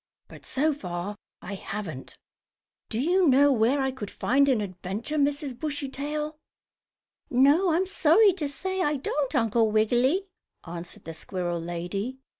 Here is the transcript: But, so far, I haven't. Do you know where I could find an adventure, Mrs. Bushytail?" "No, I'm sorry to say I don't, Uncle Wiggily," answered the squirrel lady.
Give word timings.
But, 0.27 0.47
so 0.47 0.73
far, 0.73 1.15
I 1.43 1.53
haven't. 1.53 2.17
Do 2.89 2.99
you 2.99 3.27
know 3.27 3.51
where 3.51 3.79
I 3.79 3.91
could 3.91 4.09
find 4.09 4.49
an 4.49 4.59
adventure, 4.59 5.17
Mrs. 5.19 5.55
Bushytail?" 5.59 6.39
"No, 7.29 7.71
I'm 7.71 7.85
sorry 7.85 8.33
to 8.33 8.49
say 8.49 8.81
I 8.81 8.95
don't, 8.95 9.35
Uncle 9.35 9.69
Wiggily," 9.69 10.25
answered 10.65 11.03
the 11.03 11.13
squirrel 11.13 11.59
lady. 11.61 12.17